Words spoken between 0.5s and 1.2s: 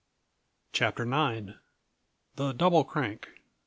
CHAPTER